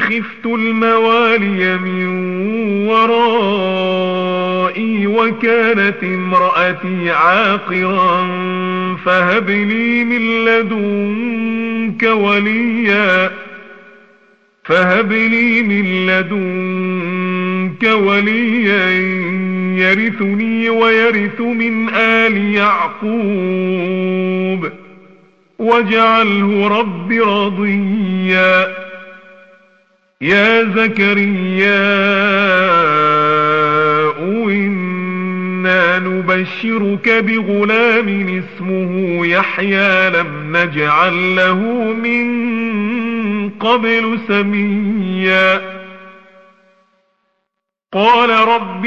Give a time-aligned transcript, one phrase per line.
[0.00, 2.06] خفت الموالي من
[2.88, 4.26] ورائي
[5.06, 8.26] وكانت امرأتي عاقرا
[9.04, 13.30] فهب لي من لدنك وليا
[14.64, 18.90] فهب لي من لدنك وليا
[19.76, 23.96] يرثني ويرث من آل يعقوب
[25.58, 28.85] واجعله رب رضيا.
[30.20, 32.06] يا زكريا
[34.48, 41.58] إنا نبشرك بغلام اسمه يحيى لم نجعل له
[41.92, 42.26] من
[43.50, 45.76] قبل سميا.
[47.92, 48.86] قال رب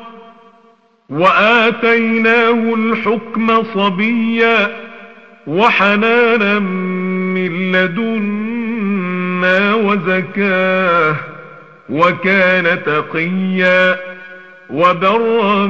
[1.11, 4.71] وآتيناه الحكم صبيا
[5.47, 11.15] وحنانا من لدنا وزكاه
[11.89, 13.97] وكان تقيا
[14.69, 15.67] وبرا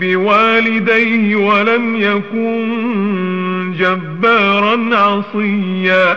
[0.00, 6.16] بوالديه ولم يكن جبارا عصيا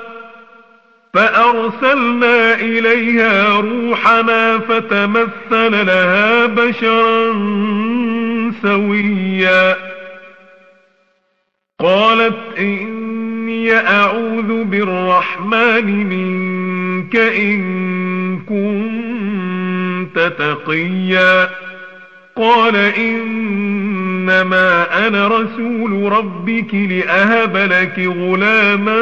[1.13, 7.33] فأرسلنا إليها روحنا فتمثل لها بشرا
[8.61, 9.75] سويا.
[11.79, 21.49] قالت إني أعوذ بالرحمن منك إن كنت تقيا.
[22.35, 23.47] قال إنما
[25.07, 29.01] أنا رسول ربك لأهب لك غلاما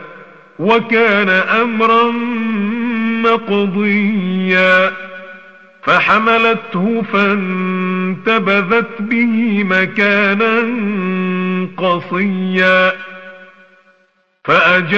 [0.61, 2.11] وكان أمرا
[3.23, 4.91] مقضيا
[5.83, 10.63] فحملته فانتبذت به مكانا
[11.77, 12.91] قصيا
[14.43, 14.91] فأجاءها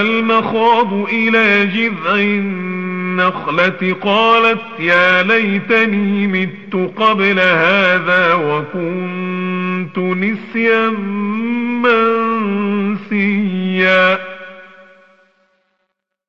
[0.00, 10.88] المخاض إلى جذع النخلة قالت يا ليتني مت قبل هذا وكنت كنت نسيا
[13.00, 14.18] منسيا.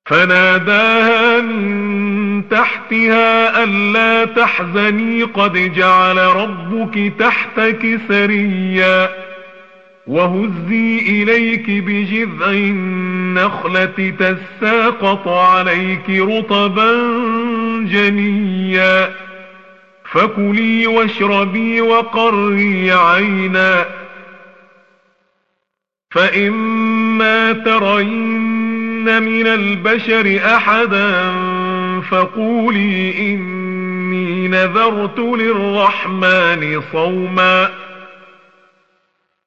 [0.05, 9.09] فناداها من تحتها ألا تحزني قد جعل ربك تحتك سريا.
[10.07, 16.91] وهزي إليك بجذع النخلة تساقط عليك رطبا
[17.91, 19.30] جنيا.
[20.11, 23.85] فكلي واشربي وقري عينا.
[26.11, 31.33] فإما ترين من البشر أحدا
[32.11, 37.69] فقولي إني نذرت للرحمن صوما.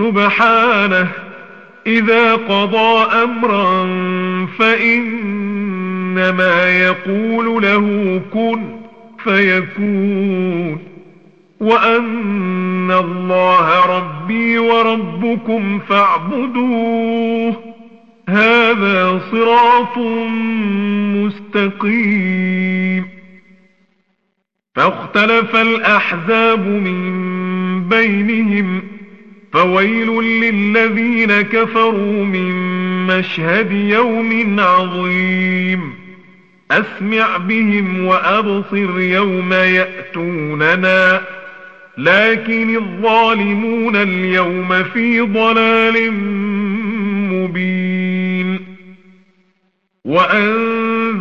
[0.00, 1.08] سبحانه
[1.86, 3.86] إذا قضى أمرا
[4.58, 8.62] فإنما يقول له كن
[9.24, 10.78] فيكون.
[11.60, 17.56] وأن الله ربي وربكم فاعبدوه
[18.28, 19.98] هذا صراط
[21.16, 23.04] مستقيم.
[24.74, 27.20] فاختلف الأحزاب من
[27.88, 28.82] بينهم
[29.52, 32.50] فويل للذين كفروا من
[33.06, 35.94] مشهد يوم عظيم.
[36.70, 41.22] أسمع بهم وأبصر يوم يأتوننا.
[41.98, 46.12] لكن الظالمون اليوم في ضلال
[47.32, 48.60] مبين.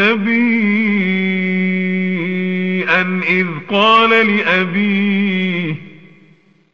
[0.00, 1.32] نبيا
[3.28, 5.74] إذ قال لأبيه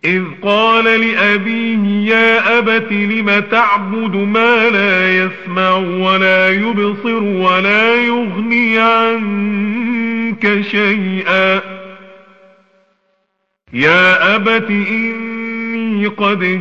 [0.04, 10.62] إذ قال لأبيه يا أبت لم تعبد ما لا يسمع ولا يبصر ولا يغني عنك
[10.70, 11.60] شيئا.
[13.72, 16.60] يا أبت إني قد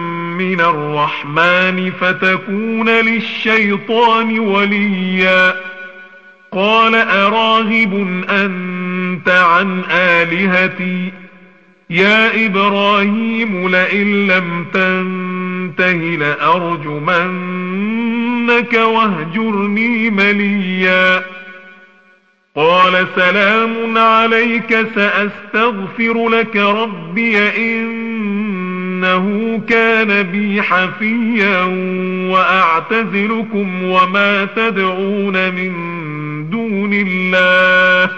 [0.41, 5.55] من الرحمن فتكون للشيطان وليا.
[6.51, 11.11] قال أراغب أنت عن آلهتي؟
[11.89, 21.23] يا إبراهيم لئن لم تنته لأرجمنك واهجرني مليا.
[22.55, 27.37] قال سلام عليك سأستغفر لك ربي
[29.01, 31.63] إنه كان بي حفيا
[32.31, 35.71] وأعتزلكم وما تدعون من
[36.49, 38.11] دون الله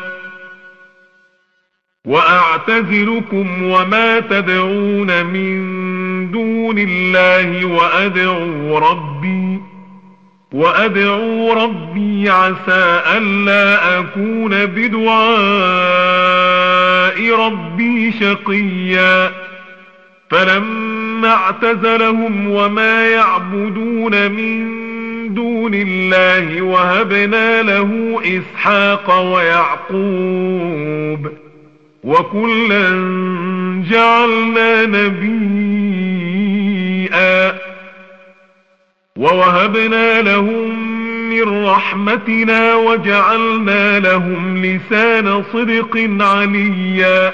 [2.06, 9.62] وأعتزلكم وما تدعون من دون الله وأدعو ربي
[10.52, 15.14] وأدعو ربي عسى ألا أكون بدعاء
[17.40, 19.43] ربي شقيا
[20.30, 24.84] فلما اعتزلهم وما يعبدون من
[25.34, 31.32] دون الله وهبنا له إسحاق ويعقوب
[32.04, 32.90] وكلا
[33.92, 35.94] جعلنا نبيئا
[39.18, 40.94] ووهبنا لهم
[41.30, 47.34] من رحمتنا وجعلنا لهم لسان صدق عليا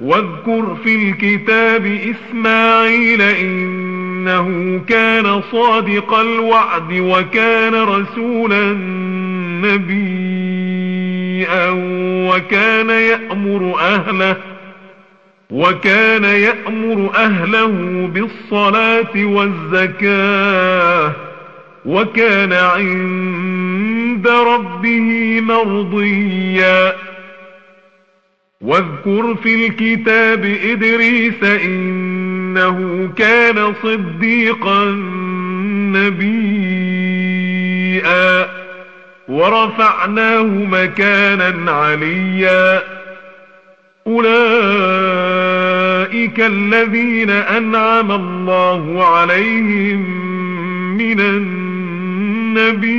[0.00, 8.72] واذكر في الكتاب إسماعيل إنه كان صادق الوعد وكان رسولا
[9.64, 11.70] نبيئا
[12.30, 14.36] وكان يأمر أهله
[15.50, 17.66] وكان يأمر أهله
[18.14, 21.12] بالصلاة والزكاة
[21.84, 26.92] وكان عند ربه مرضيا
[28.60, 34.84] واذكر في الكتاب إدريس إنه كان صديقا
[35.94, 37.40] نبيئا
[39.28, 42.82] ورفعناه مكانا عليا.
[44.06, 44.30] أولئك
[46.40, 50.00] الذين أنعم الله عليهم
[50.96, 52.90] من النبيين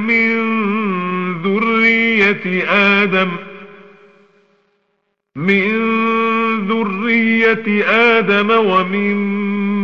[0.00, 0.56] من
[1.56, 3.28] ذرية آدم.
[5.36, 5.70] من
[6.68, 9.16] ذرية آدم ومن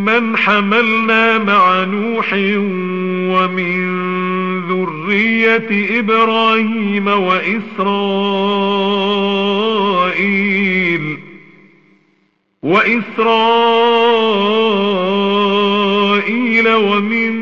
[0.04, 2.32] من حملنا مع نوح
[3.32, 4.02] ومن
[4.68, 7.92] ذرية إبراهيم وإسرائيل.
[12.62, 13.12] وإسرائيل
[16.68, 17.41] ومن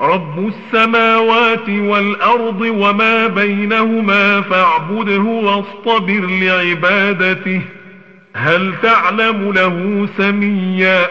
[0.00, 7.60] رب السماوات والأرض وما بينهما فاعبده واصطبر لعبادته
[8.34, 11.06] هل تعلم له سميا؟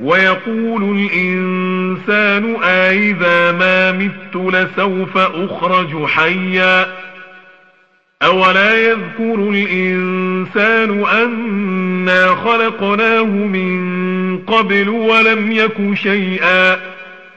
[0.00, 6.86] ويقول الإنسان آئذا ما مت لسوف أخرج حيا؟
[8.22, 16.93] أولا يذكر الإنسان أنا خلقناه من قبل ولم يك شيئا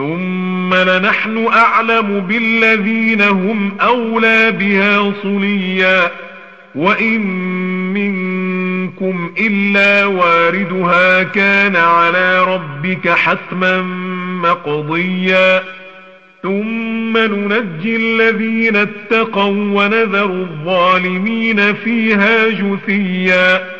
[0.00, 6.10] ثم لنحن أعلم بالذين هم أولى بها صليا
[6.74, 7.20] وإن
[7.94, 13.82] منكم إلا واردها كان على ربك حتما
[14.42, 15.62] مقضيا
[16.42, 23.79] ثم ننجي الذين اتقوا ونذر الظالمين فيها جثيا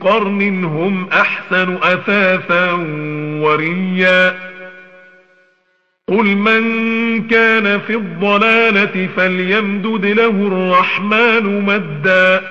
[0.00, 2.72] قرن هم أحسن أثاثا
[3.42, 4.34] وريا.
[6.08, 6.62] قل من
[7.28, 12.42] كان في الضلالة فليمدد له الرحمن مدا.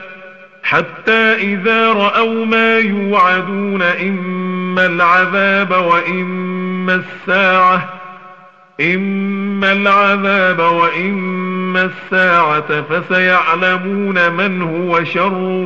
[0.65, 7.89] حتى إذا رأوا ما يوعدون إما العذاب وإما الساعة
[8.81, 15.65] إما العذاب وإما الساعة فسيعلمون من هو شر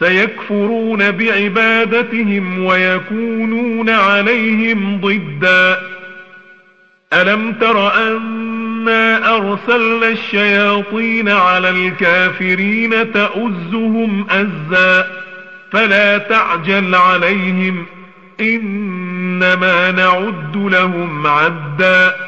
[0.00, 5.80] سيكفرون بعبادتهم ويكونون عليهم ضدا.
[7.12, 15.06] ألم تر أنا أرسلنا الشياطين على الكافرين تأزهم أزا؟
[15.72, 17.86] فلا تعجل عليهم
[18.40, 22.27] إنما نعد لهم عدا.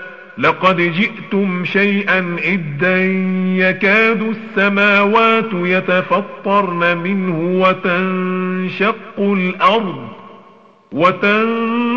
[0.41, 2.97] لقد جئتم شيئا إدا
[3.69, 10.07] يكاد السماوات يتفطرن منه وتنشق الأرض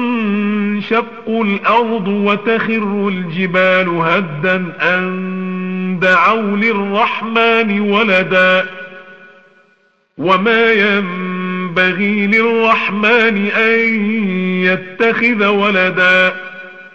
[0.05, 8.65] وتنشق الأرض وتخر الجبال هدا أن دعوا للرحمن ولدا
[10.19, 13.79] وما ينبغي للرحمن أن
[14.65, 16.35] يتخذ ولدا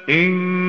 [0.09, 0.68] إن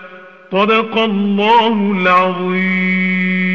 [0.51, 3.51] صدق الله العظيم.